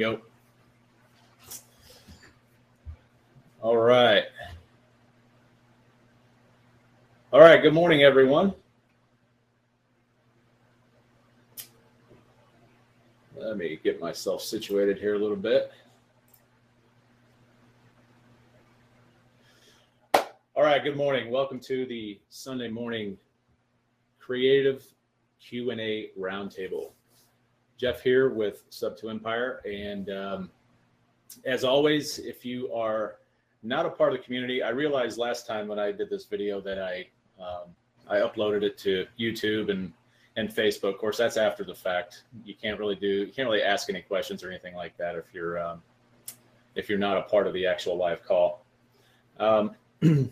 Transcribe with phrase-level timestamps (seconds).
[0.00, 0.18] go.
[3.60, 4.24] All right.
[7.34, 7.60] All right.
[7.60, 8.54] Good morning, everyone.
[13.36, 15.70] Let me get myself situated here a little bit.
[20.14, 20.82] All right.
[20.82, 21.30] Good morning.
[21.30, 23.18] Welcome to the Sunday morning
[24.18, 24.82] creative
[25.46, 26.92] Q&A roundtable.
[27.80, 29.62] Jeff here with Sub to Empire.
[29.64, 30.50] And um,
[31.46, 33.16] as always, if you are
[33.62, 36.60] not a part of the community, I realized last time when I did this video
[36.60, 37.06] that I
[37.42, 37.74] um,
[38.06, 39.94] I uploaded it to YouTube and
[40.36, 40.92] and Facebook.
[40.92, 42.24] Of course, that's after the fact.
[42.44, 45.32] You can't really do you can't really ask any questions or anything like that if
[45.32, 45.82] you're um,
[46.74, 48.62] if you're not a part of the actual live call.
[49.38, 50.28] Um, but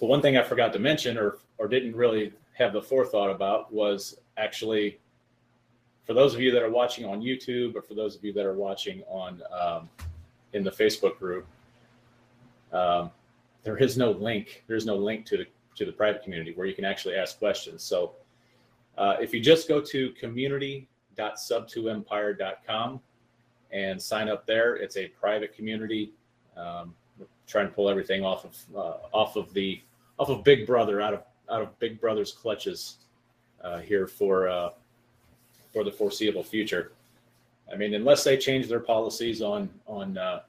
[0.00, 4.18] one thing I forgot to mention or or didn't really have the forethought about was
[4.36, 4.98] actually
[6.06, 8.46] for those of you that are watching on YouTube or for those of you that
[8.46, 9.90] are watching on um,
[10.52, 11.44] in the Facebook group,
[12.72, 13.10] um,
[13.64, 14.62] there is no link.
[14.68, 17.82] There's no link to the to the private community where you can actually ask questions.
[17.82, 18.12] So
[18.96, 23.00] uh, if you just go to community.sub2empire.com
[23.72, 26.12] and sign up there, it's a private community.
[26.56, 26.94] Um,
[27.46, 29.80] to pull everything off of uh, off of the
[30.18, 32.98] off of Big Brother out of out of Big Brother's clutches
[33.62, 34.70] uh, here for uh,
[35.76, 36.92] for the foreseeable future.
[37.70, 40.40] I mean, unless they change their policies on on uh,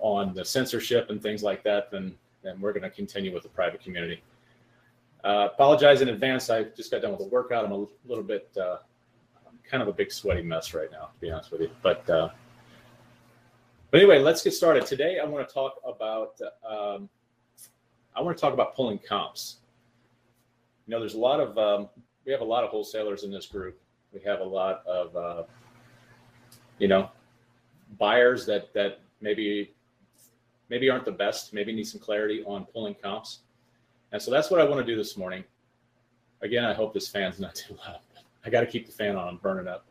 [0.00, 3.48] on the censorship and things like that, then then we're going to continue with the
[3.48, 4.20] private community.
[5.22, 6.50] Uh, apologize in advance.
[6.50, 7.64] I just got done with a workout.
[7.64, 8.78] I'm a little bit uh,
[9.70, 11.70] kind of a big sweaty mess right now, to be honest with you.
[11.80, 12.30] But uh,
[13.92, 14.84] but anyway, let's get started.
[14.84, 17.08] Today, I want to talk about um,
[18.16, 19.58] I want to talk about pulling comps.
[20.88, 21.88] You know, there's a lot of um,
[22.28, 23.80] we have a lot of wholesalers in this group.
[24.12, 25.42] We have a lot of uh,
[26.78, 27.10] you know
[27.98, 29.72] buyers that that maybe
[30.68, 33.40] maybe aren't the best, maybe need some clarity on pulling comps.
[34.12, 35.42] And so that's what I want to do this morning.
[36.42, 38.00] Again, I hope this fan's not too loud.
[38.44, 39.86] I got to keep the fan on, I'm burning up.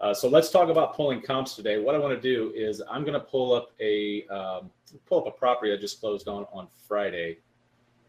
[0.00, 1.78] Uh, so let's talk about pulling comps today.
[1.78, 4.70] What I want to do is I'm going to pull up a um,
[5.06, 7.38] pull up a property I just closed on on Friday,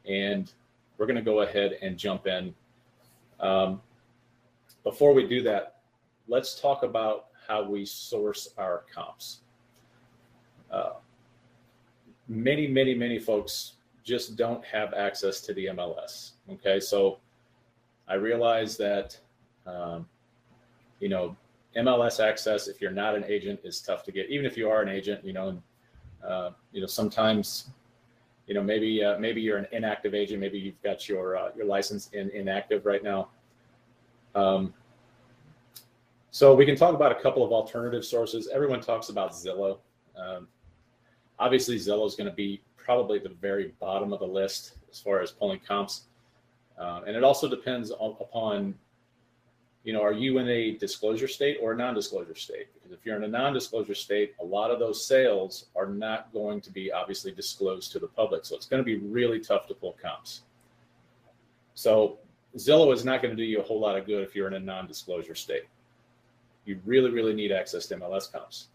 [0.08, 0.52] and
[0.98, 2.56] we're going to go ahead and jump in
[3.40, 3.82] um,
[4.84, 5.78] before we do that,
[6.28, 9.40] let's talk about how we source our comps.
[10.72, 10.94] Uh,
[12.28, 13.74] many, many, many folks
[14.04, 16.32] just don't have access to the MLS.
[16.52, 17.18] Okay, so
[18.08, 19.18] I realize that
[19.66, 20.08] um,
[21.00, 21.36] you know
[21.76, 24.30] MLS access, if you're not an agent, is tough to get.
[24.30, 25.62] Even if you are an agent, you know,
[26.28, 27.70] uh, you know sometimes
[28.50, 31.68] you know maybe uh, maybe you're an inactive agent maybe you've got your uh, your
[31.68, 33.30] license in inactive right now.
[34.34, 34.74] Um,
[36.32, 38.50] so we can talk about a couple of alternative sources.
[38.52, 39.78] Everyone talks about zillow.
[40.18, 40.48] Um,
[41.38, 45.22] obviously zillow is going to be probably the very bottom of the list as far
[45.22, 46.04] as pulling comps.
[46.78, 48.76] Uh, and it also depends on, upon
[49.84, 52.68] you know, are you in a disclosure state or a non-disclosure state?
[52.74, 56.60] Because if you're in a non-disclosure state, a lot of those sales are not going
[56.62, 58.46] to be obviously disclosed to the public.
[58.46, 60.42] So it's going to be really tough to pull comps.
[61.76, 62.18] So
[62.58, 64.56] Zillow is not going to do you a whole lot of good if you're in
[64.56, 65.64] a non-disclosure state.
[66.66, 68.68] You really, really need access to MLS comps.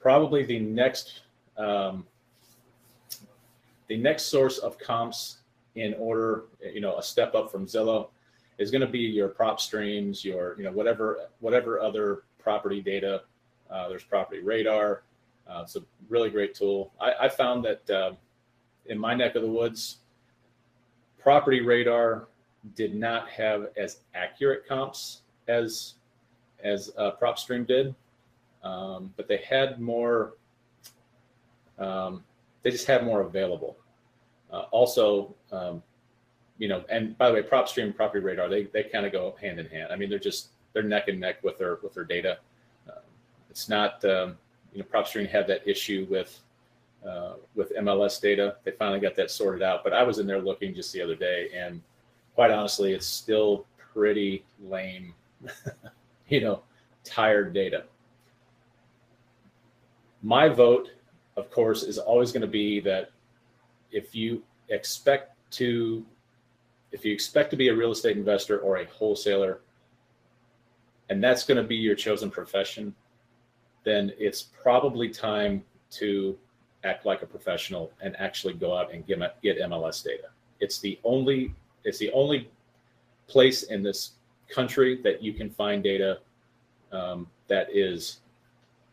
[0.00, 1.22] Probably the next,
[1.56, 2.04] um,
[3.86, 5.38] the next source of comps
[5.76, 8.08] in order, you know, a step up from Zillow
[8.58, 13.22] is going to be your PropStreams, your you know whatever whatever other property data.
[13.70, 15.02] Uh, there's property radar.
[15.48, 16.92] Uh, it's a really great tool.
[17.00, 18.12] I, I found that uh,
[18.86, 19.98] in my neck of the woods,
[21.18, 22.28] property radar
[22.74, 25.94] did not have as accurate comps as
[26.64, 27.94] as uh, PropStream did,
[28.64, 30.34] um, but they had more.
[31.78, 32.24] Um,
[32.62, 33.76] they just had more available.
[34.50, 35.82] Uh, also, um,
[36.58, 39.36] you know, and by the way, PropStream and Property Radar, they they kind of go
[39.40, 39.92] hand in hand.
[39.92, 42.38] I mean, they're just they're neck and neck with their with their data.
[42.88, 43.00] Uh,
[43.50, 44.36] it's not um,
[44.72, 46.40] you know, PropStream had that issue with
[47.06, 48.56] uh, with MLS data.
[48.64, 49.84] They finally got that sorted out.
[49.84, 51.82] But I was in there looking just the other day, and
[52.34, 55.14] quite honestly, it's still pretty lame.
[56.28, 56.62] you know,
[57.04, 57.84] tired data.
[60.22, 60.90] My vote,
[61.36, 63.10] of course, is always going to be that
[63.92, 66.04] if you expect to
[66.92, 69.60] if you expect to be a real estate investor or a wholesaler,
[71.08, 72.94] and that's going to be your chosen profession,
[73.84, 76.36] then it's probably time to
[76.84, 80.28] act like a professional and actually go out and get, get MLS data.
[80.60, 81.54] It's the only
[81.84, 82.50] it's the only
[83.28, 84.12] place in this
[84.48, 86.18] country that you can find data
[86.90, 88.18] um, that is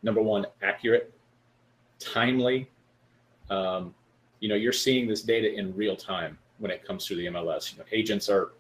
[0.04, 1.12] number one accurate,
[2.00, 2.70] timely.
[3.50, 3.96] Um,
[4.42, 7.72] you know, you're seeing this data in real time when it comes through the MLS.
[7.74, 8.54] You know, agents are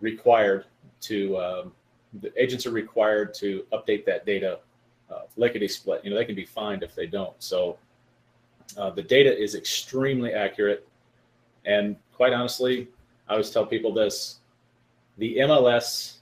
[0.00, 0.66] required
[1.02, 1.72] to um,
[2.20, 4.58] the agents are required to update that data
[5.10, 6.04] uh, lickety split.
[6.04, 7.34] You know, they can be fined if they don't.
[7.38, 7.78] So
[8.76, 10.88] uh, the data is extremely accurate,
[11.64, 12.88] and quite honestly,
[13.28, 14.40] I always tell people this:
[15.18, 16.18] the MLS,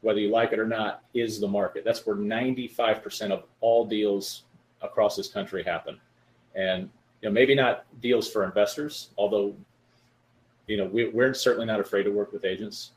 [0.00, 1.84] whether you like it or not, is the market.
[1.84, 4.42] That's where 95% of all deals
[4.82, 5.98] across this country happen,
[6.54, 6.88] and
[7.22, 9.54] you know maybe not deals for investors, although
[10.66, 12.92] you know we, are certainly not afraid to work with agents.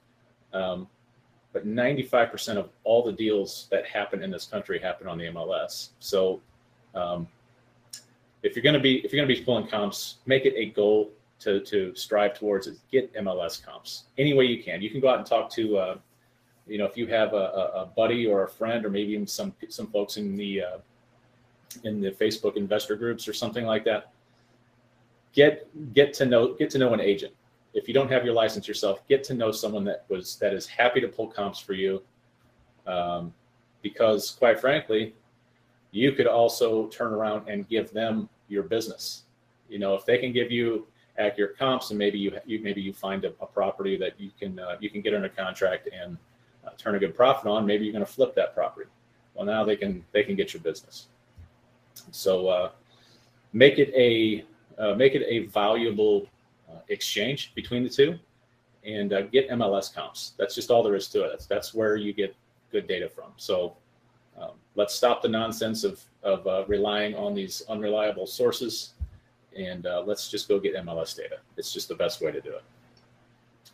[0.53, 0.87] Um,
[1.51, 5.89] but 95% of all the deals that happen in this country happen on the MLS.
[5.99, 6.41] So
[6.93, 7.27] um,
[8.43, 10.67] if you're going to be if you're going to be pulling comps, make it a
[10.67, 12.77] goal to to strive towards it.
[12.91, 14.81] Get MLS comps any way you can.
[14.81, 15.97] You can go out and talk to, uh,
[16.67, 19.53] you know, if you have a, a, buddy or a friend, or maybe even some
[19.69, 20.77] some folks in the uh,
[21.83, 24.11] in the Facebook investor groups or something like that.
[25.33, 27.33] Get get to know get to know an agent
[27.73, 30.65] if you don't have your license yourself, get to know someone that was that is
[30.65, 32.01] happy to pull comps for you.
[32.87, 33.33] Um,
[33.81, 35.13] because quite frankly,
[35.91, 39.23] you could also turn around and give them your business.
[39.69, 40.87] You know, if they can give you
[41.17, 44.59] accurate comps, and maybe you, you maybe you find a, a property that you can
[44.59, 46.17] uh, you can get under contract and
[46.65, 47.65] uh, turn a good profit on.
[47.65, 48.89] Maybe you're going to flip that property.
[49.33, 51.07] Well, now they can they can get your business.
[52.11, 52.71] So uh,
[53.53, 54.45] make it a
[54.81, 56.27] uh, make it a valuable
[56.89, 58.17] exchange between the two
[58.85, 60.33] and uh, get MLS comps.
[60.37, 61.29] That's just all there is to it.
[61.29, 62.35] That's, that's where you get
[62.71, 63.31] good data from.
[63.37, 63.75] So
[64.39, 68.93] um, let's stop the nonsense of, of uh, relying on these unreliable sources
[69.57, 71.39] and uh, let's just go get MLS data.
[71.57, 72.63] It's just the best way to do it.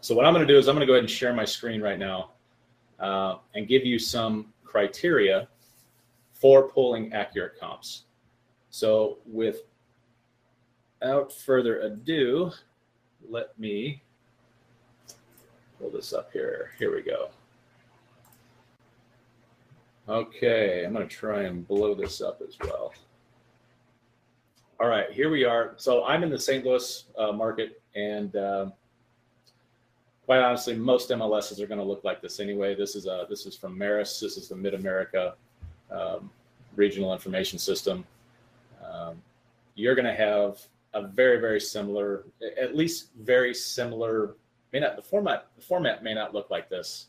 [0.01, 1.45] So what I'm going to do is I'm going to go ahead and share my
[1.45, 2.31] screen right now
[2.99, 5.47] uh, and give you some criteria
[6.33, 8.03] for pulling accurate comps.
[8.69, 9.63] So without
[11.31, 12.51] further ado,
[13.29, 14.01] let me
[15.79, 16.71] pull this up here.
[16.77, 17.29] Here we go.
[20.07, 22.93] Okay, I'm going to try and blow this up as well.
[24.79, 25.73] All right, here we are.
[25.77, 26.63] So I'm in the St.
[26.63, 28.67] Louis uh, market, and uh,
[30.25, 32.75] quite honestly, most MLSs are going to look like this anyway.
[32.75, 34.19] This is a this is from Maris.
[34.19, 35.35] This is the Mid America
[35.89, 36.29] um,
[36.75, 38.05] Regional Information System.
[38.85, 39.21] Um,
[39.75, 40.59] you're going to have
[40.95, 42.23] a very very similar,
[42.59, 44.35] at least very similar.
[44.73, 47.07] May not the format the format may not look like this,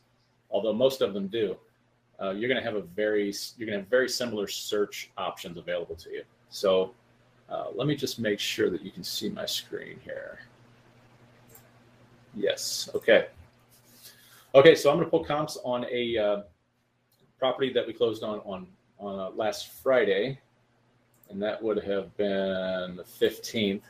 [0.50, 1.56] although most of them do.
[2.20, 5.56] Uh, you're going to have a very you're going to have very similar search options
[5.56, 6.22] available to you.
[6.50, 6.92] So
[7.48, 10.40] uh, let me just make sure that you can see my screen here.
[12.34, 12.90] Yes.
[12.94, 13.26] Okay.
[14.54, 14.74] Okay.
[14.74, 16.42] So I'm going to pull comps on a uh,
[17.38, 18.66] property that we closed on on
[18.98, 20.40] on uh, last Friday
[21.30, 23.82] and that would have been the 15th.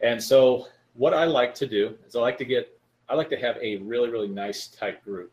[0.00, 3.36] And so what I like to do is I like to get, I like to
[3.36, 5.32] have a really, really nice tight group.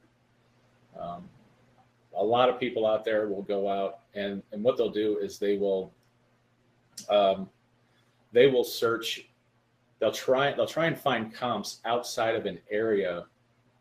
[1.00, 1.28] Um,
[2.16, 5.40] a lot of people out there will go out and, and what they'll do is
[5.40, 5.92] they will,
[7.10, 7.50] um,
[8.32, 9.28] they will search,
[10.00, 13.26] they'll try, they'll try and find comps outside of an area,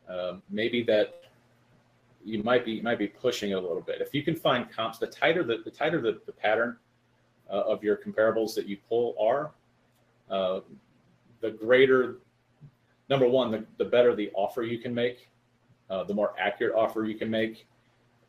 [0.09, 1.22] um, maybe that
[2.25, 4.01] you might be you might be pushing it a little bit.
[4.01, 6.77] If you can find comps, the tighter the, the tighter the, the pattern
[7.51, 9.51] uh, of your comparables that you pull are,
[10.31, 10.61] uh,
[11.41, 12.19] the greater
[13.09, 15.29] number one, the, the better the offer you can make,
[15.91, 17.67] uh, the more accurate offer you can make.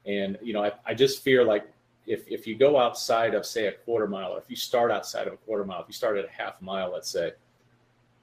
[0.06, 1.66] And you know, I, I just fear like
[2.06, 5.28] if if you go outside of say a quarter mile, or if you start outside
[5.28, 7.32] of a quarter mile, if you start at a half mile, let's say,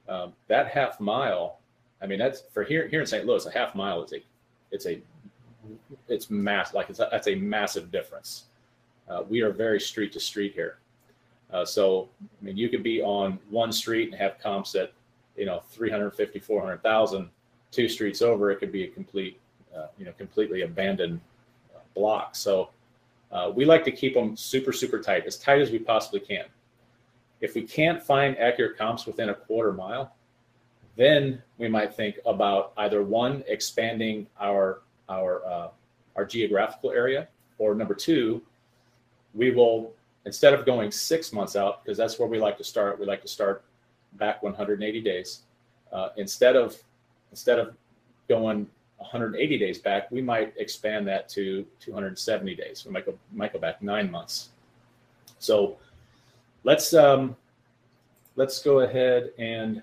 [0.07, 1.59] um, that half mile,
[2.01, 3.25] I mean that's for here here in St.
[3.25, 4.23] Louis, a half mile is a
[4.71, 5.01] it's a
[6.07, 8.45] it's mass like it's that's a massive difference.
[9.09, 10.77] Uh, we are very street to street here.
[11.51, 14.93] Uh, so, I mean, you could be on one street and have comps at,
[15.35, 17.29] you know, 350, 400,000.
[17.71, 19.39] Two streets over, it could be a complete,
[19.75, 21.19] uh, you know, completely abandoned
[21.75, 22.35] uh, block.
[22.35, 22.69] So,
[23.31, 26.45] uh, we like to keep them super, super tight, as tight as we possibly can.
[27.39, 30.13] If we can't find accurate comps within a quarter mile,
[30.97, 35.67] then we might think about either one, expanding our our uh,
[36.15, 37.27] our geographical area,
[37.57, 38.41] or number two,
[39.33, 39.93] we will
[40.25, 42.99] instead of going six months out because that's where we like to start.
[42.99, 43.63] We like to start
[44.13, 45.41] back 180 days.
[45.91, 46.77] Uh, instead of
[47.31, 47.75] instead of
[48.27, 52.85] going 180 days back, we might expand that to 270 days.
[52.85, 54.49] We might go might go back nine months.
[55.39, 55.77] So
[56.63, 57.35] let's um,
[58.35, 59.81] let's go ahead and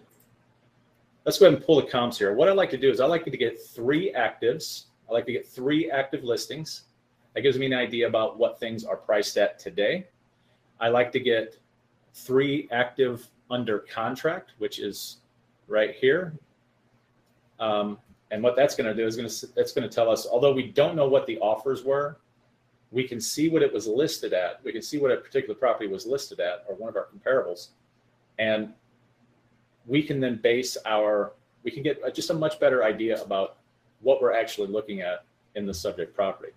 [1.24, 2.32] let's go ahead and pull the comps here.
[2.32, 5.32] What I like to do is I like to get three actives I like to
[5.32, 6.82] get three active listings.
[7.34, 10.08] That gives me an idea about what things are priced at today.
[10.80, 11.58] I like to get
[12.14, 15.18] three active under contract, which is
[15.66, 16.38] right here.
[17.58, 17.98] Um,
[18.30, 20.52] and what that's going to do is going to that's going to tell us, although
[20.52, 22.18] we don't know what the offers were,
[22.90, 24.62] we can see what it was listed at.
[24.64, 27.68] We can see what a particular property was listed at, or one of our comparables,
[28.38, 28.72] and
[29.86, 33.57] we can then base our we can get just a much better idea about
[34.00, 35.24] what we're actually looking at
[35.54, 36.52] in the subject property.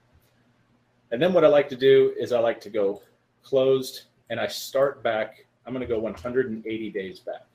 [1.12, 3.02] And then what I like to do is I like to go
[3.44, 5.46] closed and I start back.
[5.66, 7.46] I'm going to go 180 days back.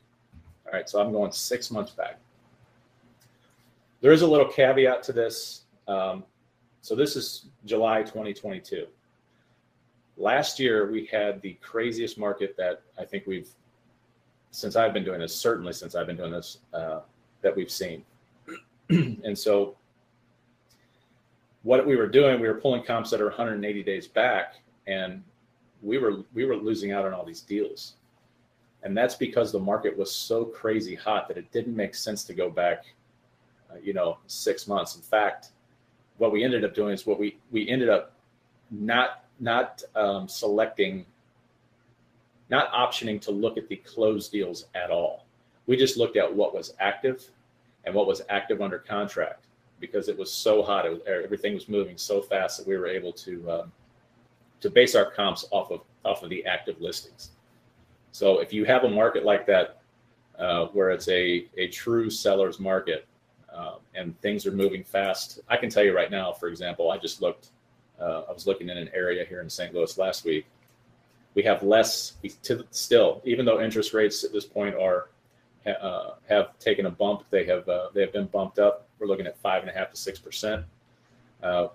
[0.67, 2.19] All right, so I'm going six months back.
[4.01, 5.63] There is a little caveat to this.
[5.89, 6.25] Um,
[6.83, 8.87] so this is July 2022.
[10.19, 13.49] Last year, we had the craziest market that I think we've,
[14.51, 17.01] since I've been doing this, certainly since I've been doing this, uh,
[17.43, 18.05] that we've seen.
[18.91, 19.77] and so
[21.67, 24.55] what we were doing, we were pulling comps that are 180 days back,
[24.87, 25.23] and
[25.83, 27.95] we were we were losing out on all these deals.
[28.85, 32.35] And that's because the market was so crazy hot that it didn't make sense to
[32.35, 32.85] go back,
[33.69, 34.95] uh, you know, six months.
[34.95, 35.49] In fact,
[36.19, 38.13] what we ended up doing is what we we ended up
[38.71, 41.05] not not um, selecting,
[42.49, 45.27] not optioning to look at the closed deals at all.
[45.67, 47.29] We just looked at what was active
[47.87, 49.47] and what was active under contract
[49.81, 50.91] because it was so hot.
[50.91, 53.73] Was, everything was moving so fast that we were able to um,
[54.61, 57.31] to base our comps off of off of the active listings.
[58.13, 59.83] So if you have a market like that,
[60.39, 63.07] uh, where it's a a true seller's market,
[63.55, 66.33] uh, and things are moving fast, I can tell you right now.
[66.33, 67.49] For example, I just looked.
[68.01, 69.73] Uh, I was looking in an area here in St.
[69.73, 70.45] Louis last week.
[71.35, 72.15] We have less
[72.71, 75.09] still, even though interest rates at this point are
[75.67, 77.25] uh, have taken a bump.
[77.31, 78.87] They have uh, they have been bumped up.
[78.99, 80.65] We're looking at five and a half to six percent.
[81.43, 81.69] Uh,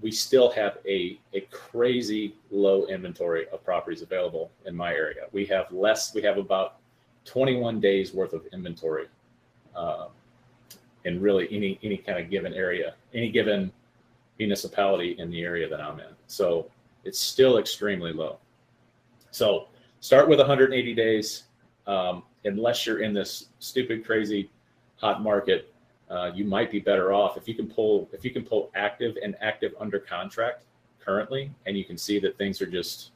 [0.00, 5.22] we still have a a crazy low inventory of properties available in my area.
[5.32, 6.14] We have less.
[6.14, 6.76] We have about
[7.24, 9.06] 21 days worth of inventory
[9.76, 10.06] uh,
[11.04, 13.70] in really any any kind of given area, any given
[14.38, 16.14] municipality in the area that I'm in.
[16.26, 16.70] So
[17.04, 18.38] it's still extremely low.
[19.30, 19.68] So
[20.00, 21.44] start with 180 days.
[21.86, 24.50] Um, unless you're in this stupid, crazy
[24.96, 25.72] hot market,
[26.10, 29.16] uh, you might be better off if you can pull if you can pull active
[29.22, 30.64] and active under contract
[31.04, 33.10] currently, and you can see that things are just,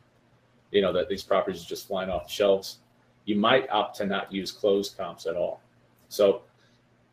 [0.70, 2.78] you know, that these properties are just flying off the shelves.
[3.24, 5.60] You might opt to not use closed comps at all.
[6.08, 6.42] So,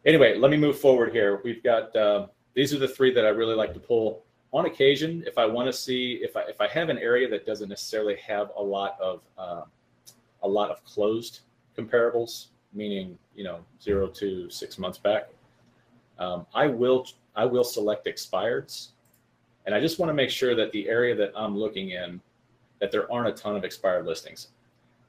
[0.05, 1.41] anyway, let me move forward here.
[1.43, 5.23] We've got uh, these are the three that I really like to pull on occasion
[5.27, 8.15] if I want to see if I if I have an area that doesn't necessarily
[8.17, 9.61] have a lot of uh,
[10.43, 11.41] a lot of closed
[11.79, 15.29] comparables, meaning you know zero to six months back,
[16.17, 18.89] um, I will I will select expireds,
[19.65, 22.19] and I just want to make sure that the area that I'm looking in,
[22.79, 24.49] that there aren't a ton of expired listings.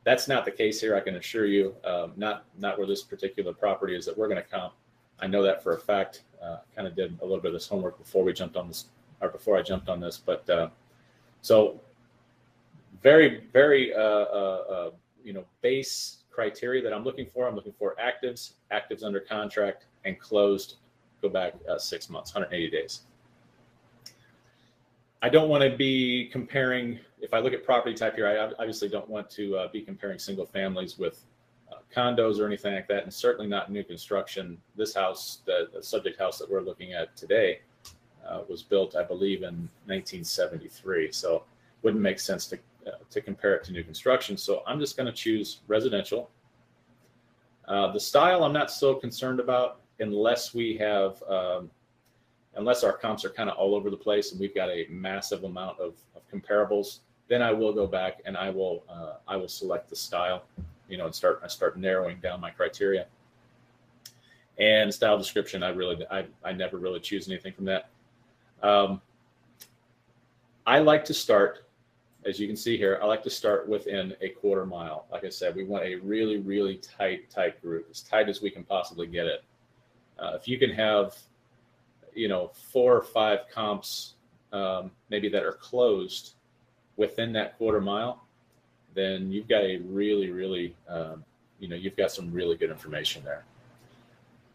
[0.04, 0.96] That's not the case here.
[0.96, 4.42] I can assure you, um, not not where this particular property is that we're going
[4.42, 4.74] to comp.
[5.18, 6.22] I know that for a fact.
[6.42, 8.86] Uh, kind of did a little bit of this homework before we jumped on this,
[9.20, 10.16] or before I jumped on this.
[10.16, 10.70] But uh,
[11.42, 11.80] so
[13.02, 14.90] very very uh, uh, uh
[15.22, 17.46] you know base criteria that I'm looking for.
[17.46, 20.76] I'm looking for actives, actives under contract, and closed.
[21.22, 23.02] Go back uh, six months, 180 days.
[25.22, 26.98] I don't want to be comparing.
[27.20, 30.18] If I look at property type here, I obviously don't want to uh, be comparing
[30.18, 31.26] single families with
[31.70, 34.56] uh, condos or anything like that, and certainly not new construction.
[34.76, 37.60] This house, the, the subject house that we're looking at today,
[38.26, 41.12] uh, was built, I believe, in 1973.
[41.12, 41.44] So,
[41.82, 44.36] wouldn't make sense to uh, to compare it to new construction.
[44.36, 46.30] So I'm just going to choose residential.
[47.68, 51.70] Uh, the style I'm not so concerned about unless we have, um,
[52.54, 55.44] unless our comps are kind of all over the place and we've got a massive
[55.44, 59.48] amount of, of comparables, then I will go back and I will, uh, I will
[59.48, 60.42] select the style,
[60.88, 63.06] you know, and start, I start narrowing down my criteria.
[64.58, 67.88] And style description, I really, I, I never really choose anything from that.
[68.62, 69.00] Um,
[70.66, 71.66] I like to start
[72.24, 75.06] as you can see here, I like to start within a quarter mile.
[75.10, 78.50] Like I said, we want a really, really tight, tight group, as tight as we
[78.50, 79.42] can possibly get it.
[80.18, 81.16] Uh, if you can have,
[82.14, 84.14] you know, four or five comps,
[84.52, 86.34] um, maybe that are closed
[86.96, 88.22] within that quarter mile,
[88.94, 91.24] then you've got a really, really, um,
[91.58, 93.44] you know, you've got some really good information there.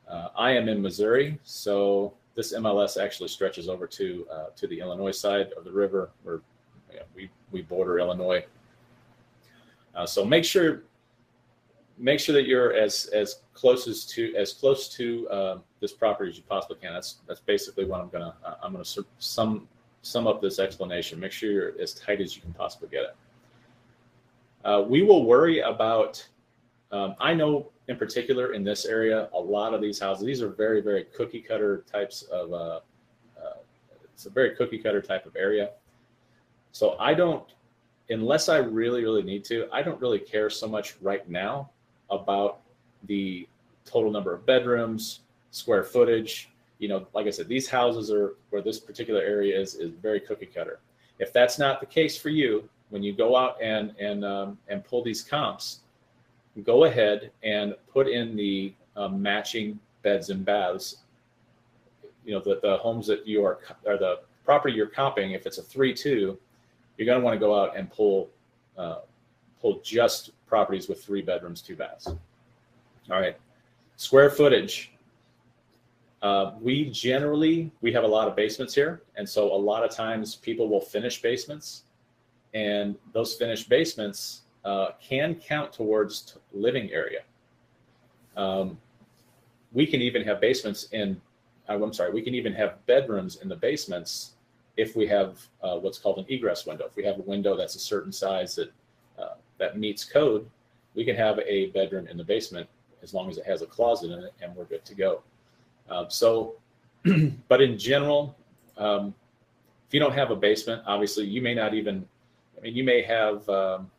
[0.07, 4.79] Uh, I am in Missouri, so this MLS actually stretches over to uh, to the
[4.79, 6.12] Illinois side of the river.
[6.24, 6.41] We're
[7.15, 8.45] we we border Illinois.
[9.93, 10.83] Uh, so make sure
[11.97, 16.29] make sure that you're as as close as to as close to uh, this property
[16.31, 16.93] as you possibly can.
[16.93, 18.85] That's that's basically what I'm gonna uh, I'm gonna
[19.19, 19.67] some
[20.01, 21.19] sum up this explanation.
[21.19, 23.15] Make sure you're as tight as you can possibly get it.
[24.63, 26.27] Uh, we will worry about,
[26.91, 30.49] um, I know in particular in this area, a lot of these houses, these are
[30.49, 32.79] very, very cookie cutter types of, uh,
[33.37, 33.57] uh,
[34.03, 35.71] it's a very cookie cutter type of area.
[36.75, 37.41] So I don't,
[38.10, 41.70] unless I really, really need to, I don't really care so much right now
[42.10, 42.60] about
[43.05, 43.48] the
[43.86, 46.50] total number of bedrooms, square footage.
[46.79, 50.20] You know, like I said, these houses are where this particular area is is very
[50.20, 50.79] cookie cutter.
[51.17, 54.84] If that's not the case for you, when you go out and and um, and
[54.84, 55.79] pull these comps,
[56.65, 60.98] go ahead and put in the um, matching beds and baths.
[62.25, 65.34] You know, the, the homes that you are or the property you're comping.
[65.34, 66.38] If it's a three-two,
[66.97, 68.29] you're going to want to go out and pull
[68.77, 68.99] uh,
[69.61, 72.07] pull just properties with three bedrooms, two baths.
[72.07, 73.37] All right,
[73.95, 74.91] square footage.
[76.21, 79.91] Uh, we generally we have a lot of basements here, and so a lot of
[79.91, 81.83] times people will finish basements,
[82.53, 87.21] and those finished basements uh, can count towards living area.
[88.35, 88.77] Um,
[89.71, 91.21] we can even have basements in.
[91.67, 94.35] Uh, I'm sorry, we can even have bedrooms in the basements
[94.77, 96.86] if we have uh, what's called an egress window.
[96.86, 98.72] If we have a window that's a certain size that
[99.17, 100.50] uh, that meets code,
[100.96, 102.67] we can have a bedroom in the basement
[103.03, 105.22] as long as it has a closet in it, and we're good to go.
[105.89, 106.55] Um, so,
[107.48, 108.36] but in general,
[108.77, 109.13] um,
[109.88, 112.05] if you don't have a basement, obviously you may not even.
[112.58, 113.91] I mean, you may have um,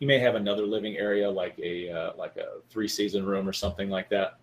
[0.00, 3.52] you may have another living area like a uh, like a three season room or
[3.52, 4.38] something like that.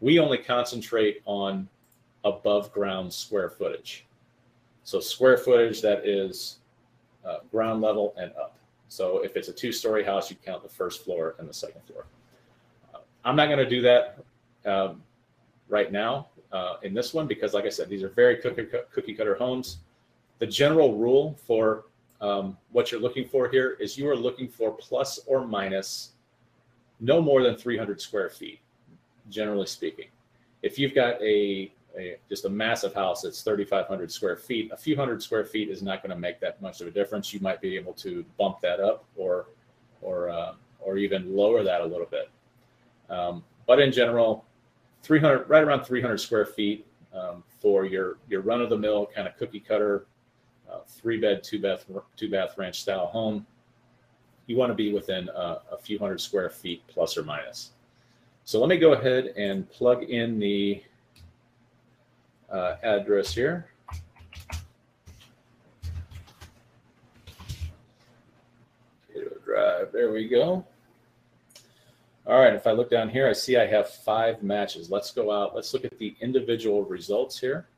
[0.00, 1.68] We only concentrate on
[2.24, 4.05] above ground square footage.
[4.86, 6.58] So square footage that is
[7.26, 8.56] uh, ground level and up.
[8.86, 11.80] So if it's a two story house, you count the first floor and the second
[11.88, 12.06] floor.
[12.94, 14.24] Uh, I'm not going to do that
[14.64, 15.02] um,
[15.68, 19.12] right now uh, in this one because, like I said, these are very cookie, cookie
[19.12, 19.78] cutter homes.
[20.38, 21.86] The general rule for
[22.20, 26.12] um, what you're looking for here is you are looking for plus or minus
[27.00, 28.60] no more than 300 square feet,
[29.30, 30.06] generally speaking.
[30.62, 34.96] If you've got a a, just a massive house that's 3,500 square feet, a few
[34.96, 37.32] hundred square feet is not going to make that much of a difference.
[37.32, 39.46] You might be able to bump that up or,
[40.02, 42.30] or, uh, or even lower that a little bit.
[43.08, 44.44] Um, but in general,
[45.02, 49.26] 300, right around 300 square feet um, for your, your run of the mill kind
[49.26, 50.06] of cookie cutter,
[50.70, 53.46] uh, three bed, two bath, two bath ranch style home.
[54.46, 57.70] You want to be within uh, a few hundred square feet plus or minus.
[58.44, 60.82] So let me go ahead and plug in the
[62.50, 63.68] uh, address here.
[69.06, 70.64] Potato Drive, there we go.
[72.26, 74.90] All right, if I look down here, I see I have five matches.
[74.90, 75.54] Let's go out.
[75.54, 77.68] Let's look at the individual results here.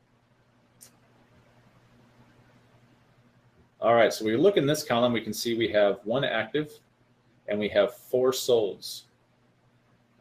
[3.81, 6.73] All right, so we look in this column, we can see we have one active
[7.47, 9.03] and we have four solds.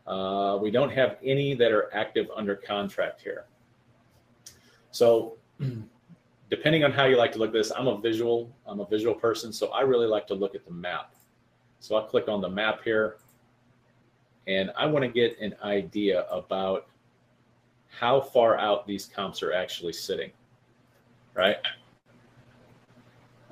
[0.05, 3.45] Uh, we don't have any that are active under contract here.
[4.91, 5.37] So
[6.49, 9.15] depending on how you like to look at this, I'm a visual, I'm a visual
[9.15, 9.51] person.
[9.51, 11.13] So I really like to look at the map.
[11.79, 13.17] So I'll click on the map here
[14.47, 16.87] and I want to get an idea about
[17.89, 20.31] how far out these comps are actually sitting,
[21.33, 21.57] right?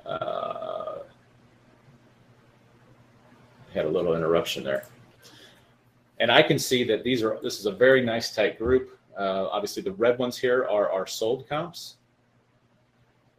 [0.04, 0.98] Uh,
[3.74, 4.86] had a little interruption there.
[6.18, 8.95] And I can see that these are, this is a very nice tight group.
[9.16, 11.96] Uh, obviously, the red ones here are our sold comps.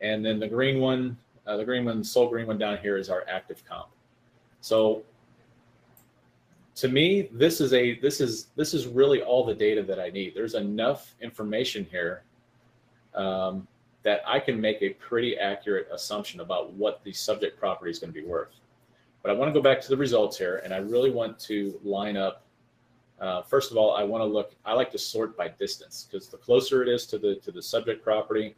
[0.01, 2.97] And then the green one, uh, the green one, the sold green one down here
[2.97, 3.87] is our active comp.
[4.61, 5.03] So
[6.75, 10.09] to me, this is a this is this is really all the data that I
[10.09, 10.35] need.
[10.35, 12.23] There's enough information here
[13.15, 13.67] um,
[14.03, 18.13] that I can make a pretty accurate assumption about what the subject property is going
[18.13, 18.53] to be worth.
[19.23, 21.79] But I want to go back to the results here, and I really want to
[21.83, 22.43] line up
[23.19, 24.53] uh, first of all, I want to look.
[24.65, 27.61] I like to sort by distance because the closer it is to the to the
[27.61, 28.55] subject property,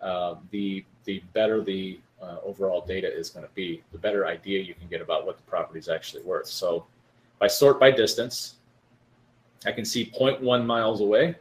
[0.00, 3.82] uh, the the better the uh, overall data is going to be.
[3.92, 6.46] The better idea you can get about what the property is actually worth.
[6.46, 6.86] So,
[7.36, 8.54] if I sort by distance,
[9.66, 11.36] I can see 0.1 miles away,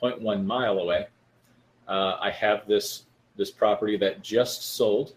[0.00, 1.06] 0.1 mile away.
[1.88, 3.04] Uh, I have this
[3.36, 5.14] this property that just sold.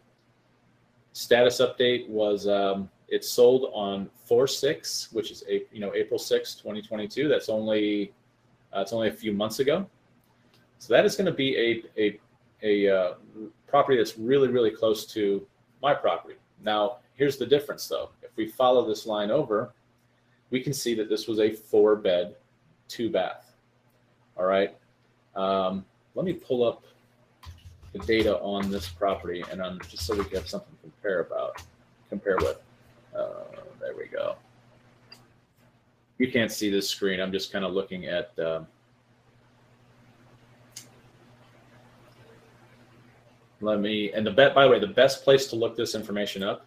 [1.14, 6.20] Status update was um, it sold on four six, which is a you know April
[6.20, 7.28] 6, 2022.
[7.28, 8.13] That's only
[8.76, 9.86] uh, it's only a few months ago.
[10.80, 11.58] So that is going to be
[11.98, 12.20] a a
[12.63, 13.13] a uh,
[13.68, 15.46] property that's really really close to
[15.82, 16.36] my property.
[16.63, 18.10] Now here's the difference though.
[18.22, 19.74] If we follow this line over,
[20.50, 22.36] we can see that this was a four bed,
[22.88, 23.54] two bath.
[24.38, 24.76] All right.
[25.36, 26.84] Um, let me pull up
[27.94, 31.22] the data on this property and on just so we can have something to compare
[31.22, 31.62] about,
[32.10, 32.64] compare with.
[33.17, 33.45] Uh,
[33.80, 34.36] there we go.
[36.17, 37.19] You can't see this screen.
[37.19, 38.38] I'm just kind of looking at.
[38.39, 38.67] Um,
[43.62, 46.43] let me and the bet by the way the best place to look this information
[46.43, 46.65] up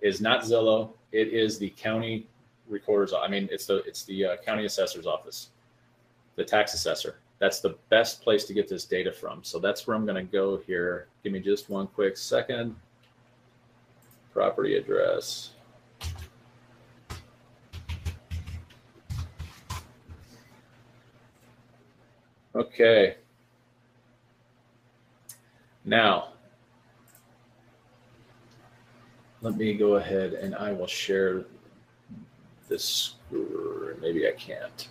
[0.00, 2.26] is not zillow it is the county
[2.68, 5.48] recorder's i mean it's the it's the uh, county assessor's office
[6.36, 9.96] the tax assessor that's the best place to get this data from so that's where
[9.96, 12.74] i'm going to go here give me just one quick second
[14.32, 15.50] property address
[22.56, 23.16] okay
[25.86, 26.30] now,
[29.40, 31.44] let me go ahead and I will share
[32.68, 33.14] this.
[34.00, 34.88] Maybe I can't.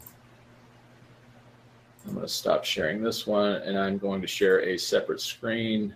[2.05, 5.93] I'm going to stop sharing this one and I'm going to share a separate screen.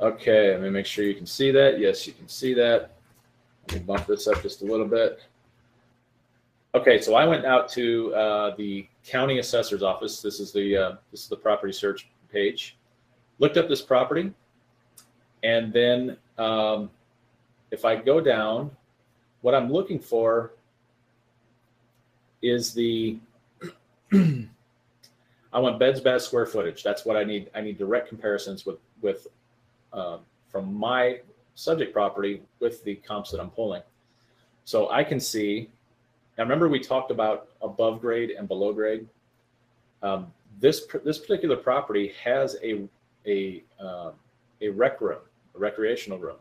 [0.00, 1.78] Okay, let me make sure you can see that.
[1.78, 2.99] Yes, you can see that.
[3.90, 5.20] Bump this up just a little bit.
[6.76, 10.22] Okay, so I went out to uh, the county assessor's office.
[10.22, 12.76] This is the uh, this is the property search page.
[13.40, 14.32] Looked up this property,
[15.42, 16.88] and then um,
[17.72, 18.70] if I go down,
[19.40, 20.52] what I'm looking for
[22.42, 23.18] is the
[24.12, 26.84] I want beds, baths, square footage.
[26.84, 27.50] That's what I need.
[27.56, 29.26] I need direct comparisons with with
[29.92, 31.18] uh, from my
[31.54, 33.82] subject property with the comps that I'm pulling.
[34.64, 35.68] So I can see
[36.40, 39.06] now, remember we talked about above grade and below grade.
[40.02, 42.88] Um, this this particular property has a
[43.26, 44.12] a uh,
[44.62, 45.20] a rec room,
[45.54, 46.36] a recreational room,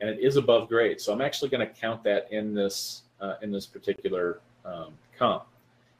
[0.00, 0.98] and it is above grade.
[0.98, 5.44] So I'm actually going to count that in this uh, in this particular um, comp.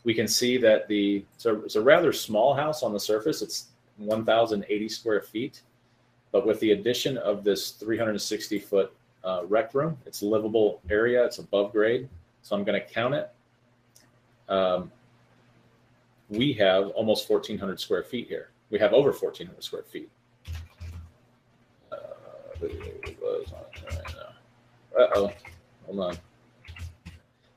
[0.05, 3.43] We can see that the it's a, it's a rather small house on the surface.
[3.43, 3.67] It's
[3.99, 5.61] 1,080 square feet,
[6.35, 8.93] but with the addition of this 360 foot
[9.23, 11.25] uh, rec room, it's livable area.
[11.25, 12.09] It's above grade.
[12.43, 13.31] So I'm going to count it.
[14.49, 14.91] Um,
[16.29, 18.49] we have almost 1,400 square feet here.
[18.71, 20.11] We have over 1,400 square feet.
[24.99, 25.33] Uh oh,
[25.87, 26.19] hold on.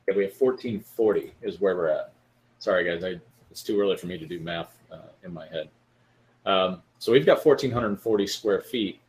[0.07, 2.13] Yeah, we have 1440 is where we're at.
[2.59, 5.69] Sorry, guys, I, it's too early for me to do math uh, in my head.
[6.45, 8.99] Um, so we've got 1,440 square feet.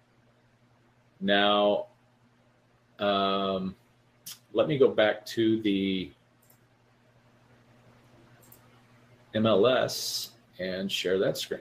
[1.20, 1.86] Now,
[2.98, 3.74] um,
[4.52, 6.10] let me go back to the
[9.34, 11.60] MLS and share that screen.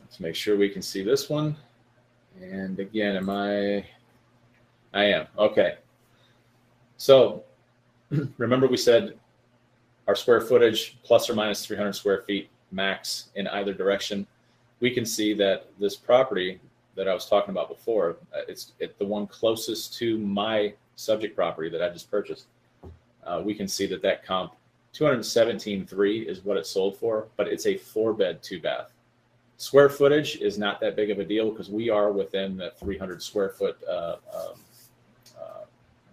[0.00, 1.56] Let's make sure we can see this one.
[2.40, 3.84] And again, am I?
[4.92, 5.26] I am.
[5.36, 5.78] Okay.
[7.04, 7.44] So
[8.38, 9.18] remember we said
[10.08, 14.26] our square footage plus or minus 300 square feet max in either direction,
[14.80, 16.60] we can see that this property
[16.94, 21.36] that I was talking about before, uh, it's it, the one closest to my subject
[21.36, 22.46] property that I just purchased.
[23.26, 24.54] Uh, we can see that that comp
[24.94, 28.92] 217.3 is what it sold for, but it's a four bed, two bath.
[29.58, 33.22] Square footage is not that big of a deal because we are within the 300
[33.22, 34.58] square foot uh, um,
[35.38, 35.64] uh,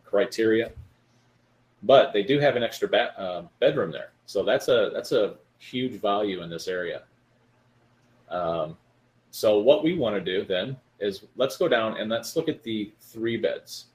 [0.03, 0.69] criteria.
[1.83, 5.35] But they do have an extra ba- uh, bedroom there, so that's a that's a
[5.57, 7.03] huge value in this area.
[8.29, 8.77] Um,
[9.31, 12.63] so what we want to do then is let's go down and let's look at
[12.63, 13.87] the three beds.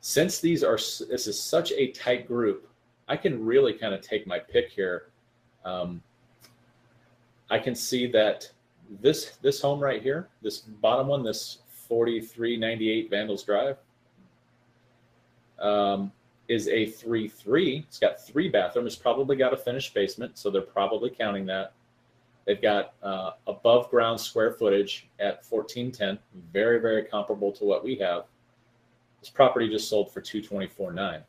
[0.00, 2.68] Since these are this is such a tight group,
[3.08, 5.10] I can really kind of take my pick here.
[5.64, 6.02] Um,
[7.50, 8.50] I can see that
[9.00, 11.58] this this home right here, this bottom one, this
[11.88, 13.76] 4398 Vandals Drive,
[15.60, 16.10] um,
[16.52, 17.84] is a 3-3.
[17.84, 18.94] It's got three bathrooms.
[18.94, 21.72] Probably got a finished basement, so they're probably counting that.
[22.46, 26.18] They've got uh, above ground square footage at 1410,
[26.52, 28.24] very, very comparable to what we have.
[29.20, 31.22] This property just sold for 224.9.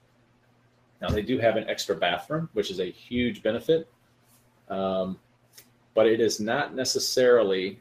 [1.01, 3.88] Now they do have an extra bathroom, which is a huge benefit,
[4.69, 5.19] um,
[5.93, 7.79] but it is not necessarily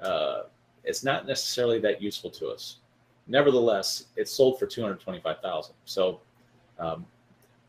[0.00, 0.42] uh,
[0.84, 2.78] it's not necessarily that useful to us.
[3.26, 5.74] Nevertheless, it's sold for 225,000.
[5.84, 6.20] So
[6.78, 7.06] um,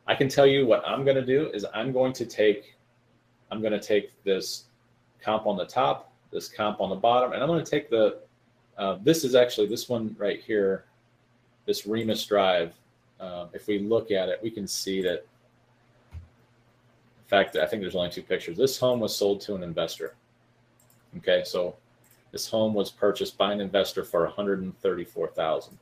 [0.07, 2.75] I can tell you what I'm going to do is I'm going to take
[3.51, 4.65] I'm going to take this
[5.21, 8.19] comp on the top, this comp on the bottom, and I'm going to take the
[8.77, 10.85] uh, this is actually this one right here,
[11.65, 12.73] this Remus Drive.
[13.19, 15.25] Uh, if we look at it, we can see that.
[16.13, 18.57] In fact, I think there's only two pictures.
[18.57, 20.15] This home was sold to an investor.
[21.17, 21.75] Okay, so
[22.31, 25.77] This home was purchased by an investor for 134,000.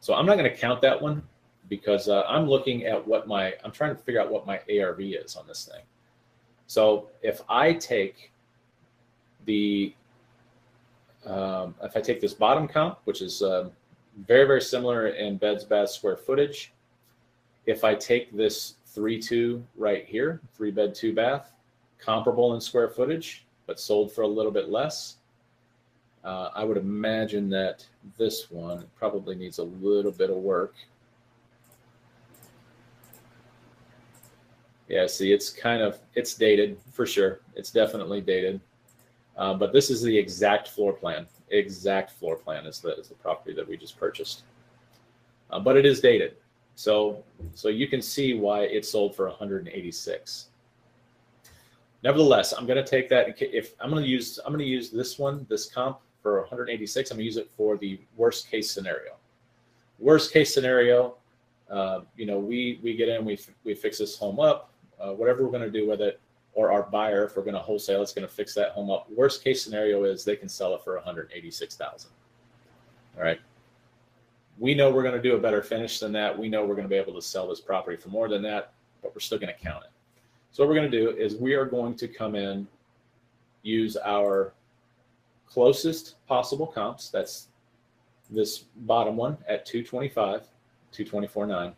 [0.00, 1.22] So I'm not going to count that one
[1.68, 5.00] because uh, I'm looking at what my I'm trying to figure out what my ARV
[5.00, 5.82] is on this thing.
[6.66, 8.32] So if I take
[9.44, 9.94] the
[11.24, 13.70] um, if I take this bottom comp, which is uh,
[14.26, 16.72] very very similar in beds, baths, square footage,
[17.66, 21.52] if I take this three two right here, three bed, two bath,
[21.98, 25.16] comparable in square footage, but sold for a little bit less.
[26.24, 27.86] Uh, I would imagine that
[28.18, 30.74] this one probably needs a little bit of work.
[34.88, 37.40] Yeah, see, it's kind of, it's dated for sure.
[37.56, 38.60] It's definitely dated.
[39.36, 41.26] Uh, but this is the exact floor plan.
[41.50, 44.44] Exact floor plan is the, is the property that we just purchased.
[45.50, 46.36] Uh, but it is dated.
[46.74, 50.48] So, so you can see why it sold for 186.
[52.02, 53.40] Nevertheless, I'm going to take that.
[53.40, 57.10] If I'm going to use, I'm going to use this one, this comp for 186.
[57.10, 59.12] I'm going to use it for the worst case scenario.
[59.98, 61.16] Worst case scenario,
[61.70, 65.44] uh, you know, we we get in, we we fix this home up, uh, whatever
[65.44, 66.20] we're going to do with it,
[66.56, 69.06] or our buyer, if we're going to wholesale, it's going to fix that home up.
[69.10, 72.10] Worst case scenario is they can sell it for 186,000.
[73.16, 73.38] All right.
[74.58, 76.36] We know we're going to do a better finish than that.
[76.36, 78.72] We know we're going to be able to sell this property for more than that,
[79.02, 79.90] but we're still going to count it.
[80.50, 82.66] So what we're going to do is we are going to come in,
[83.62, 84.54] use our
[85.46, 87.10] closest possible comps.
[87.10, 87.48] That's
[88.30, 90.44] this bottom one at 225,
[90.94, 91.74] 224.9.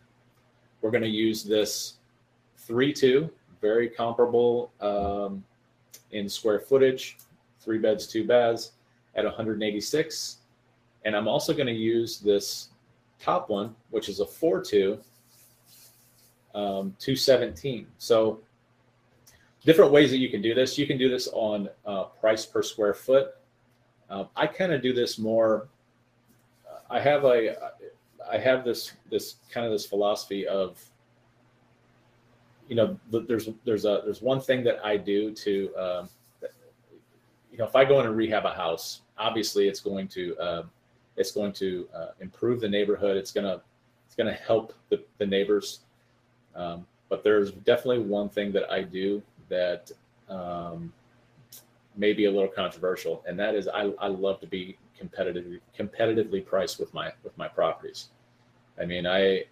[0.81, 1.94] We're going to use this
[2.66, 5.44] 3-2, very comparable um,
[6.12, 7.18] in square footage,
[7.61, 8.73] three beds, two baths
[9.14, 10.38] at 186.
[11.05, 12.68] And I'm also going to use this
[13.21, 14.99] top one, which is a 4-2,
[16.55, 17.87] um, 217.
[17.99, 18.40] So
[19.64, 20.79] different ways that you can do this.
[20.79, 23.35] You can do this on uh, price per square foot.
[24.09, 25.68] Uh, I kind of do this more.
[26.90, 27.73] I have a,
[28.31, 30.83] I have this this kind of this philosophy of,
[32.68, 36.09] you know, there's there's a there's one thing that I do to, um,
[37.50, 40.62] you know, if I go in and rehab a house, obviously it's going to uh,
[41.16, 43.16] it's going to uh, improve the neighborhood.
[43.16, 43.61] It's gonna
[44.07, 45.81] it's gonna help the, the neighbors.
[46.54, 49.90] Um, but there's definitely one thing that I do that
[50.28, 50.92] um,
[51.96, 56.44] may be a little controversial, and that is I, I love to be competitively competitively
[56.44, 58.09] priced with my with my properties.
[58.81, 59.44] I mean, I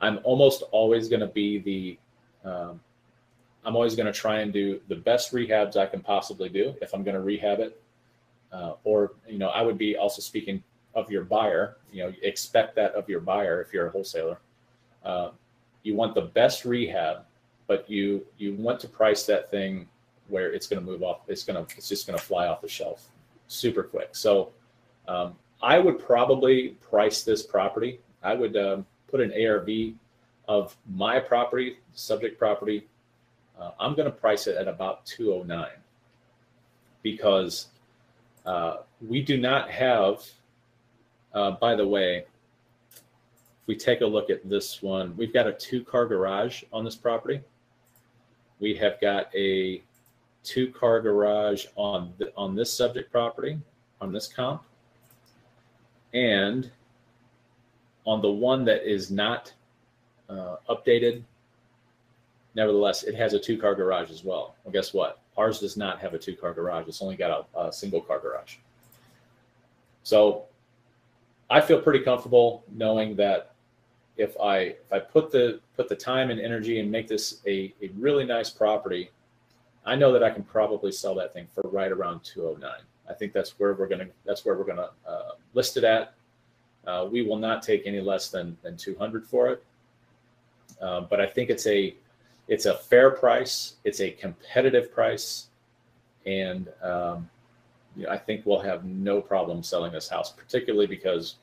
[0.00, 1.98] I'm almost always going to be the
[2.44, 2.80] um,
[3.64, 6.94] I'm always going to try and do the best rehabs I can possibly do if
[6.94, 7.80] I'm going to rehab it.
[8.52, 10.62] Uh, or you know, I would be also speaking
[10.94, 11.76] of your buyer.
[11.92, 14.38] You know, expect that of your buyer if you're a wholesaler.
[15.04, 15.30] Uh,
[15.82, 17.24] you want the best rehab
[17.68, 19.86] but you you want to price that thing
[20.26, 21.20] where it's going to move off.
[21.28, 23.08] It's going to it's just going to fly off the shelf
[23.46, 24.16] super quick.
[24.16, 24.50] So
[25.06, 28.00] um, I would probably price this property.
[28.22, 29.68] I would um, put an ARV
[30.48, 32.86] of my property, subject property.
[33.60, 35.68] Uh, I'm going to price it at about 209
[37.02, 37.68] because
[38.46, 40.24] uh, we do not have.
[41.34, 42.24] Uh, by the way,
[42.90, 43.02] if
[43.66, 47.40] we take a look at this one, we've got a two-car garage on this property
[48.60, 49.82] we have got a
[50.44, 53.58] two car garage on the, on this subject property
[54.00, 54.62] on this comp
[56.14, 56.70] and
[58.06, 59.52] on the one that is not
[60.28, 61.22] uh, updated
[62.54, 65.98] nevertheless it has a two car garage as well well guess what ours does not
[65.98, 68.56] have a two car garage it's only got a, a single car garage
[70.02, 70.44] so
[71.50, 73.52] i feel pretty comfortable knowing that
[74.18, 77.72] if I if I put the put the time and energy and make this a,
[77.80, 79.10] a really nice property,
[79.86, 82.70] I know that I can probably sell that thing for right around 209.
[83.08, 86.14] I think that's where we're gonna that's where we're gonna uh, list it at.
[86.86, 89.64] Uh, we will not take any less than than 200 for it.
[90.80, 91.94] Uh, but I think it's a
[92.48, 93.74] it's a fair price.
[93.84, 95.48] It's a competitive price,
[96.26, 97.28] and um,
[97.96, 101.36] you know, I think we'll have no problem selling this house, particularly because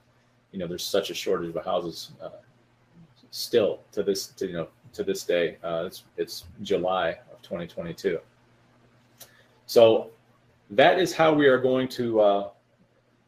[0.51, 2.29] you know there's such a shortage of houses uh,
[3.31, 5.57] still to this to, you know to this day.
[5.63, 8.19] Uh, it's it's July of 2022.
[9.67, 10.11] So
[10.71, 12.49] that is how we are going to uh,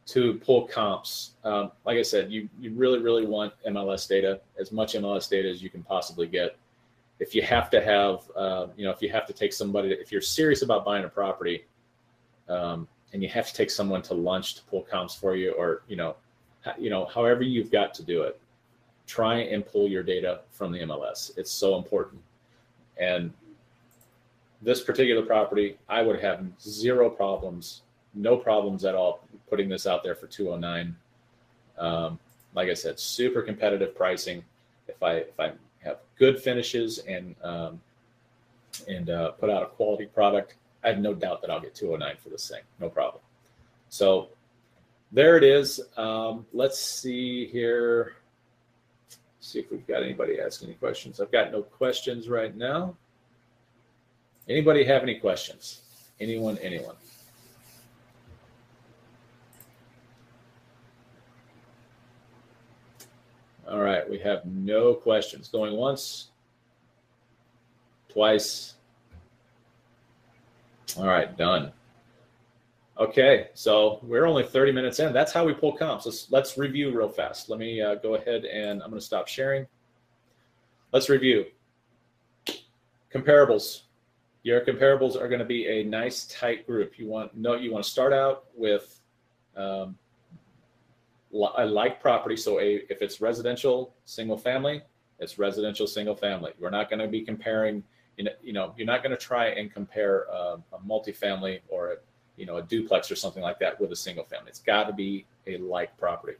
[0.08, 1.32] to pull comps.
[1.44, 5.48] Um, like I said, you you really really want MLS data as much MLS data
[5.48, 6.56] as you can possibly get.
[7.20, 10.10] If you have to have uh, you know if you have to take somebody if
[10.12, 11.64] you're serious about buying a property.
[12.48, 15.82] Um, and you have to take someone to lunch to pull comps for you, or
[15.88, 16.16] you know,
[16.78, 18.38] you know, however you've got to do it
[19.08, 21.36] try and pull your data from the MLS.
[21.36, 22.20] It's so important.
[22.98, 23.32] And
[24.60, 27.82] this particular property, I would have zero problems
[28.14, 30.96] no problems at all putting this out there for 209.
[31.78, 32.18] Um,
[32.54, 34.44] like I said, super competitive pricing.
[34.88, 35.52] If I if I
[35.84, 37.80] have good finishes and um,
[38.88, 42.16] and uh, put out a quality product, I have no doubt that I'll get 209
[42.22, 43.22] for this thing, no problem.
[43.90, 44.28] So
[45.12, 45.80] there it is.
[45.96, 48.14] Um, let's see here.
[49.40, 51.20] See if we've got anybody asking any questions.
[51.20, 52.94] I've got no questions right now.
[54.48, 55.82] Anybody have any questions?
[56.20, 56.58] Anyone?
[56.58, 56.96] Anyone?
[63.70, 65.48] All right, we have no questions.
[65.48, 66.30] Going once,
[68.08, 68.74] twice.
[70.96, 71.72] All right, done.
[72.98, 75.12] Okay, so we're only 30 minutes in.
[75.12, 76.06] That's how we pull comps.
[76.06, 77.50] Let's, let's review real fast.
[77.50, 79.66] Let me uh, go ahead and I'm going to stop sharing.
[80.92, 81.44] Let's review.
[83.12, 83.82] Comparables.
[84.42, 86.98] Your comparables are going to be a nice tight group.
[86.98, 89.00] You want no, you want to start out with
[89.56, 89.96] um,
[91.32, 92.36] a like property.
[92.36, 94.82] So a, if it's residential single family,
[95.18, 96.52] it's residential single family.
[96.58, 97.82] We're not going to be comparing,
[98.16, 101.92] you know, you know, you're not going to try and compare uh, a multifamily or
[101.92, 101.96] a,
[102.36, 104.48] you know, a duplex or something like that with a single family.
[104.48, 106.38] It's got to be a like property.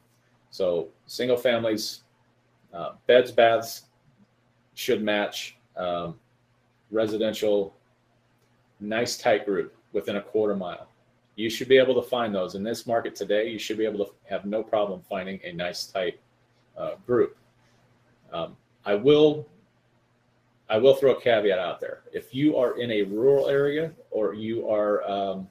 [0.49, 2.01] So single families,
[2.73, 3.83] uh, beds, baths
[4.73, 5.57] should match.
[5.75, 6.15] Um,
[6.91, 7.75] residential,
[8.79, 10.87] nice tight group within a quarter mile
[11.39, 13.49] you should be able to find those in this market today.
[13.49, 16.19] You should be able to have no problem finding a nice tight
[16.77, 17.37] uh, group.
[18.33, 19.47] Um, I will
[20.69, 22.01] I will throw a caveat out there.
[22.11, 25.47] If you are in a rural area or you are um,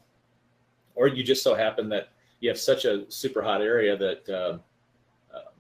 [0.95, 4.59] or you just so happen that you have such a super hot area that uh,
[5.35, 5.51] uh,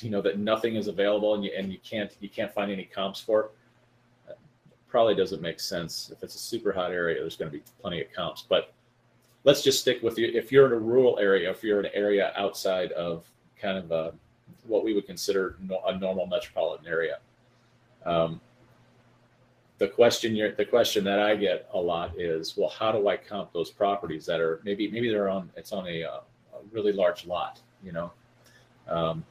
[0.00, 2.84] you know that nothing is available and you and you can't you can't find any
[2.84, 3.52] comps for
[4.28, 4.36] it,
[4.88, 6.10] probably doesn't make sense.
[6.12, 8.74] If it's a super hot area, there's going to be plenty of comps, but
[9.44, 10.30] let's just stick with you.
[10.32, 13.24] If you're in a rural area, if you're in an area outside of
[13.60, 14.12] kind of a,
[14.66, 17.18] what we would consider a normal metropolitan area,
[18.04, 18.40] um,
[19.78, 23.52] the question the question that I get a lot is, well, how do I comp
[23.52, 26.20] those properties that are maybe maybe they're on it's on a, uh,
[26.54, 28.12] a really large lot, you know.
[28.86, 29.24] Um,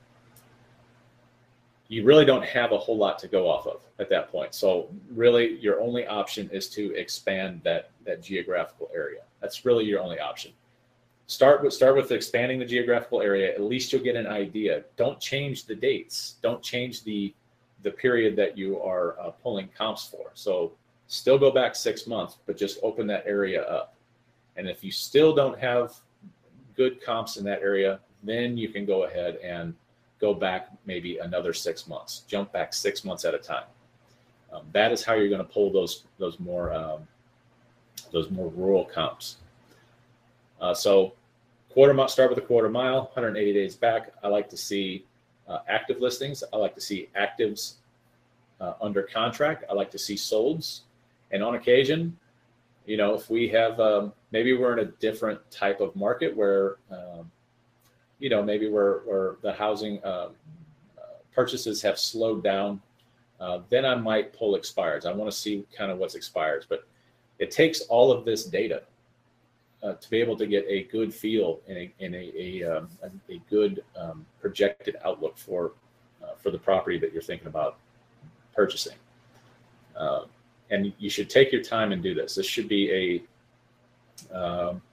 [1.92, 4.56] you really don't have a whole lot to go off of at that point.
[4.56, 9.24] So really, your only option is to expand that that geographical area.
[9.42, 10.54] That's really your only option.
[11.28, 13.54] Start with start with expanding the geographical area.
[13.54, 14.86] At least you'll get an idea.
[14.96, 16.36] Don't change the dates.
[16.42, 17.34] Don't change the
[17.84, 20.32] the period that you are uh, pulling comps for.
[20.34, 20.72] So
[21.08, 23.96] still go back six months, but just open that area up.
[24.56, 26.00] And if you still don't have
[26.74, 29.76] good comps in that area, then you can go ahead and
[30.22, 32.20] go back maybe another six months.
[32.28, 33.66] Jump back six months at a time.
[34.54, 37.08] Um, that is how you're going to pull those those more um,
[38.12, 39.38] those more rural comps.
[40.62, 41.14] Uh, so
[41.70, 44.14] quarter mile, start with a quarter mile, 180 days back.
[44.24, 45.06] I like to see
[45.48, 46.44] uh, active listings.
[46.54, 47.76] I like to see actives
[48.60, 49.64] uh, under contract.
[49.70, 50.82] I like to see solds.
[51.32, 52.18] And on occasion,
[52.86, 56.76] you know, if we have, um, maybe we're in a different type of market where,
[56.92, 57.32] um,
[58.22, 60.30] you know, maybe where, where the housing um,
[60.98, 62.80] uh, purchases have slowed down,
[63.40, 65.06] uh, then I might pull expires.
[65.06, 66.66] I want to see kind of what's expires.
[66.70, 66.88] But
[67.40, 68.84] it takes all of this data
[69.82, 72.90] uh, to be able to get a good feel and a, and a, a, um,
[73.30, 75.72] a, good um, projected outlook for
[76.24, 77.78] uh, for the property that you're thinking about
[78.56, 78.96] purchasing.
[79.98, 80.26] Uh,
[80.70, 82.36] and you should take your time and do this.
[82.36, 83.24] This should be
[84.32, 84.84] a um,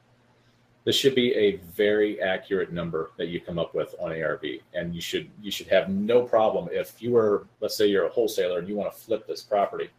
[0.89, 4.95] this should be a very accurate number that you come up with on ARV, and
[4.95, 8.61] you should you should have no problem if you were let's say you're a wholesaler
[8.61, 9.91] and you want to flip this property,